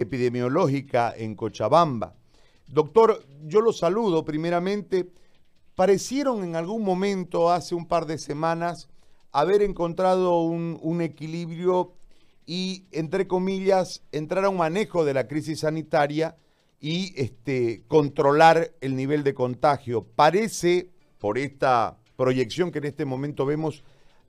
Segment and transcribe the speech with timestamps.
[0.00, 2.14] epidemiológica en Cochabamba.
[2.66, 5.12] Doctor, yo lo saludo primeramente.
[5.74, 8.88] Parecieron en algún momento, hace un par de semanas,
[9.32, 11.92] haber encontrado un, equilibrio
[12.46, 16.36] y, entre comillas, entrar a un manejo de la crisis sanitaria
[16.80, 20.06] y este, controlar el nivel de contagio.
[20.16, 23.84] Parece, por esta proyección que en este momento vemos,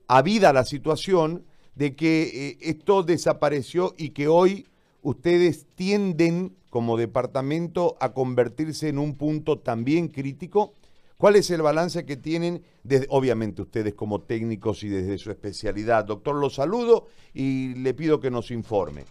[0.06, 1.44] habida la situación
[1.74, 4.66] de que eh, esto desapareció y que hoy
[5.02, 10.74] ustedes tienden como departamento a convertirse en un punto también crítico.
[11.18, 12.64] ¿Cuál es el balance que tienen,
[13.08, 16.04] obviamente ustedes como técnicos y desde su especialidad?
[16.04, 19.04] Doctor, lo saludo y le pido que nos informe.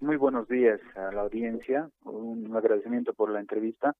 [0.00, 3.94] Muy buenos días a la audiencia, un agradecimiento por la entrevista.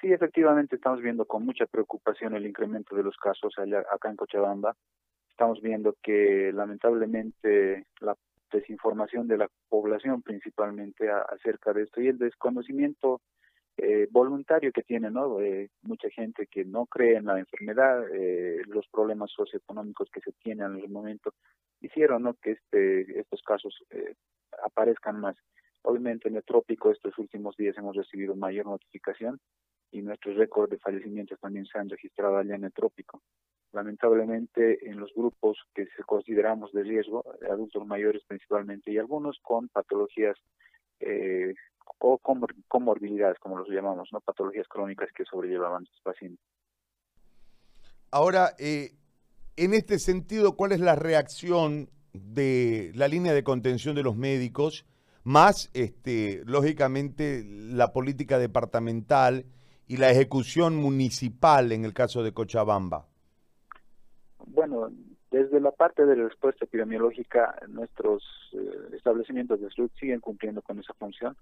[0.00, 3.52] Sí, efectivamente estamos viendo con mucha preocupación el incremento de los casos
[3.92, 4.74] acá en Cochabamba.
[5.28, 8.16] Estamos viendo que lamentablemente la
[8.50, 13.20] desinformación de la población principalmente acerca de esto y el desconocimiento
[13.76, 18.60] eh, voluntario que tiene no eh, mucha gente que no cree en la enfermedad eh,
[18.66, 21.32] los problemas socioeconómicos que se tienen en el momento
[21.80, 24.14] hicieron no que este estos casos eh,
[24.64, 25.36] aparezcan más.
[25.82, 29.40] Obviamente en el trópico estos últimos días hemos recibido mayor notificación
[29.90, 33.22] y nuestros récords de fallecimientos también se han registrado allá en el trópico
[33.72, 39.68] lamentablemente en los grupos que se consideramos de riesgo, adultos mayores principalmente, y algunos con
[39.68, 40.36] patologías
[41.00, 41.54] eh,
[41.98, 42.18] o
[42.68, 46.44] comorbilidades, como los llamamos, no patologías crónicas que sobrellevaban estos pacientes.
[48.10, 48.92] Ahora, eh,
[49.56, 54.84] en este sentido, ¿cuál es la reacción de la línea de contención de los médicos,
[55.22, 59.46] más, este, lógicamente, la política departamental
[59.86, 63.09] y la ejecución municipal en el caso de Cochabamba?
[64.60, 64.92] Bueno,
[65.30, 68.22] desde la parte de la respuesta epidemiológica, nuestros
[68.52, 71.34] eh, establecimientos de salud siguen cumpliendo con esa función,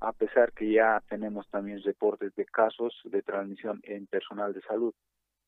[0.00, 4.94] a pesar que ya tenemos también reportes de casos de transmisión en personal de salud.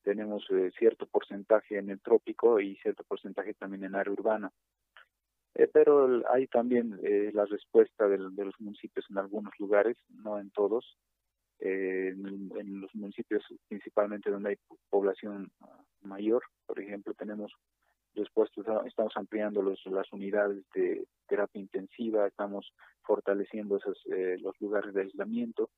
[0.03, 4.51] Tenemos eh, cierto porcentaje en el trópico y cierto porcentaje también en área urbana.
[5.55, 6.99] Eh, pero hay también
[7.33, 10.95] la respuesta de los municipios en algunos lugares, no en todos,
[11.59, 14.55] en, los municipios principalmente donde hay
[14.89, 16.43] población ah, mayor.
[16.65, 17.53] Por ejemplo, tenemos
[18.13, 22.71] respuestas, estamos ampliando los, las unidades de terapia intensiva, estamos
[23.03, 25.69] fortaleciendo esos, eh, los lugares de aislamiento,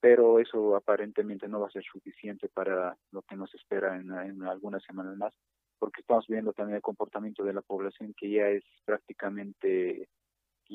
[0.00, 4.42] pero eso aparentemente no va a ser suficiente para lo que nos espera en, en
[4.42, 5.32] algunas semanas más,
[5.78, 10.08] porque estamos viendo también el comportamiento de la población que ya es prácticamente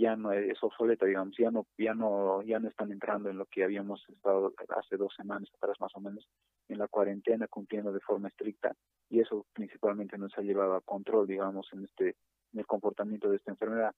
[0.03, 3.45] ya no es obsoleta, digamos, ya no, ya no, ya no están entrando en lo
[3.45, 6.27] que habíamos estado hace dos semanas atrás más o menos,
[6.67, 8.75] en la cuarentena, cumpliendo de forma estricta,
[9.09, 12.15] y eso principalmente nos ha llevado a control, digamos, en este,
[12.51, 13.93] en el comportamiento de esta enfermedad.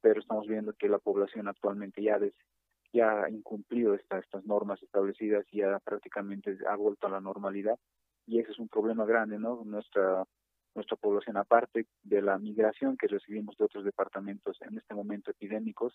[0.00, 2.18] Pero estamos viendo que la población actualmente ya
[2.92, 7.78] ya ha incumplido esta, estas normas establecidas y ya prácticamente ha vuelto a la normalidad,
[8.26, 9.62] y ese es un problema grande, ¿no?
[9.64, 10.24] Nuestra
[10.74, 15.94] nuestra población, aparte de la migración que recibimos de otros departamentos en este momento epidémicos,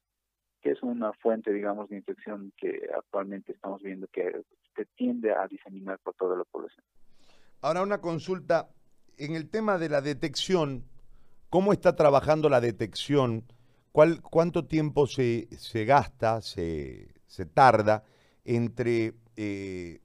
[0.62, 4.44] que es una fuente, digamos, de infección que actualmente estamos viendo que
[4.76, 6.84] se tiende a diseminar por toda la población.
[7.62, 8.70] Ahora una consulta,
[9.18, 10.86] en el tema de la detección,
[11.50, 13.44] ¿cómo está trabajando la detección?
[13.92, 18.04] ¿Cuál, ¿Cuánto tiempo se, se gasta, se, se tarda
[18.46, 20.00] entre eh,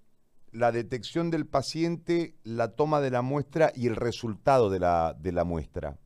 [0.54, 5.32] la detección del paciente, la toma de la muestra y el resultado de la, de
[5.32, 5.96] la muestra?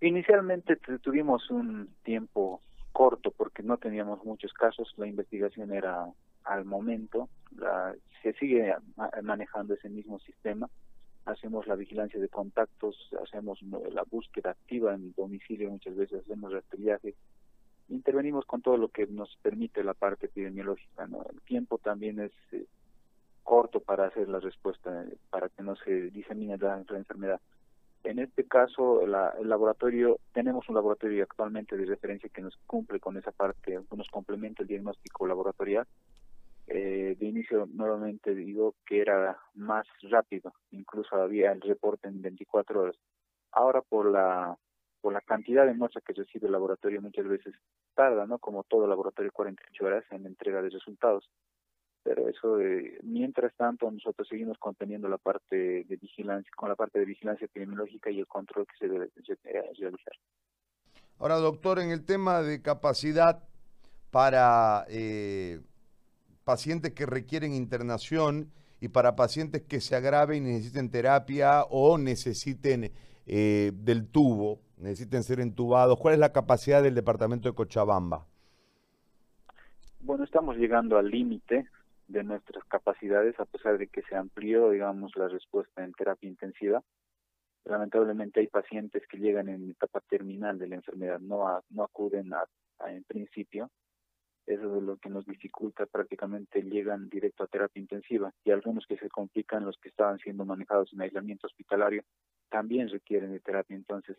[0.00, 2.60] Inicialmente tuvimos un tiempo
[2.92, 6.06] corto porque no teníamos muchos casos, la investigación era
[6.44, 8.74] al momento, la, se sigue
[9.22, 10.68] manejando ese mismo sistema,
[11.24, 17.14] hacemos la vigilancia de contactos, hacemos la búsqueda activa en domicilio, muchas veces hacemos rastreaje
[17.88, 21.06] intervenimos con todo lo que nos permite la parte epidemiológica.
[21.06, 21.24] ¿no?
[21.30, 22.66] El tiempo también es eh,
[23.42, 27.40] corto para hacer la respuesta, para que no se disemine la, enfermedad.
[28.04, 33.00] En este caso, la, el laboratorio, tenemos un laboratorio actualmente de referencia que nos cumple
[33.00, 35.86] con esa parte, nos complementa el diagnóstico laboratorial.
[36.66, 42.82] Eh, de inicio, nuevamente digo que era más rápido, incluso había el reporte en 24
[42.82, 42.96] horas.
[43.52, 44.58] Ahora, por la
[45.00, 47.54] por la cantidad de muestras que recibe el laboratorio muchas veces
[47.94, 48.38] tarda, ¿no?
[48.38, 51.28] Como todo laboratorio 48 horas en entrega de resultados.
[52.02, 56.98] Pero eso, eh, mientras tanto, nosotros seguimos conteniendo la parte de vigilancia, con la parte
[56.98, 59.10] de vigilancia epidemiológica y el control que se debe
[59.44, 60.14] realizar.
[61.18, 63.42] Ahora, doctor, en el tema de capacidad
[64.10, 65.60] para eh,
[66.44, 72.92] pacientes que requieren internación y para pacientes que se agraven y necesiten terapia o necesiten
[73.26, 75.98] eh, del tubo, necesiten ser entubados.
[75.98, 78.26] ¿Cuál es la capacidad del departamento de Cochabamba?
[80.00, 81.68] Bueno, estamos llegando al límite
[82.06, 86.82] de nuestras capacidades a pesar de que se amplió, digamos, la respuesta en terapia intensiva.
[87.64, 92.44] Lamentablemente hay pacientes que llegan en etapa terminal de la enfermedad, no, no acuden a,
[92.86, 93.70] en principio.
[94.46, 98.96] Eso es lo que nos dificulta, prácticamente llegan directo a terapia intensiva y algunos que
[98.96, 102.02] se complican, los que estaban siendo manejados en aislamiento hospitalario,
[102.48, 103.76] también requieren de terapia.
[103.76, 104.16] Entonces,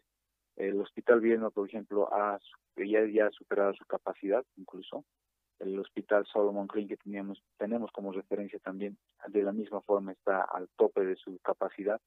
[0.60, 2.40] el Hospital Viena, por ejemplo, ha,
[2.76, 5.04] ya, ya ha superado su capacidad incluso.
[5.58, 8.98] El Hospital Solomon Green que teníamos, tenemos como referencia también,
[9.28, 12.00] de la misma forma está al tope de su capacidad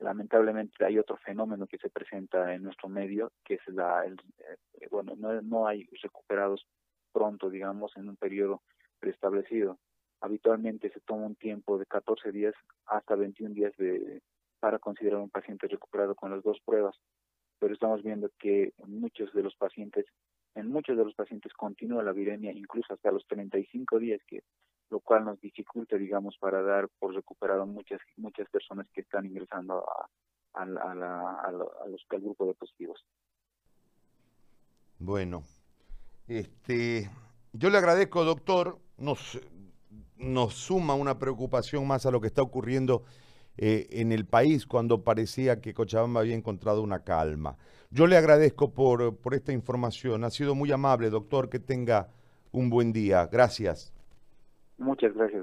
[0.00, 4.88] lamentablemente hay otro fenómeno que se presenta en nuestro medio, que es la, el, eh,
[4.90, 6.66] bueno, no, no hay recuperados
[7.12, 8.62] pronto, digamos, en un periodo
[8.98, 9.78] preestablecido.
[10.20, 12.54] Habitualmente se toma un tiempo de 14 días
[12.86, 14.22] hasta 21 días de,
[14.58, 16.96] para considerar un paciente recuperado con las dos pruebas,
[17.60, 20.06] pero estamos viendo que muchos de los pacientes,
[20.54, 24.42] en muchos de los pacientes continúa la viremia incluso hasta los 35 días, que
[24.88, 29.84] lo cual nos dificulta, digamos, para dar por recuperado muchas muchas personas que están ingresando
[29.88, 30.08] a,
[30.54, 33.04] a, a, a los, al grupo de positivos.
[34.98, 35.44] Bueno,
[36.26, 37.08] este,
[37.52, 39.40] yo le agradezco, doctor, nos,
[40.16, 43.04] nos suma una preocupación más a lo que está ocurriendo
[43.56, 47.56] eh, en el país cuando parecía que Cochabamba había encontrado una calma.
[47.90, 52.08] Yo le agradezco por, por esta información, ha sido muy amable, doctor, que tenga
[52.52, 53.26] un buen día.
[53.26, 53.92] Gracias.
[54.78, 55.42] Muchas gracias,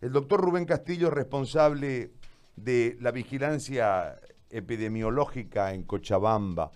[0.00, 2.12] El doctor Rubén Castillo, responsable
[2.54, 4.20] de la vigilancia
[4.50, 6.70] epidemiológica en Cochabamba.